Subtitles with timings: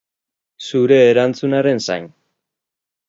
[0.67, 2.09] Zuen erantzunaren zain.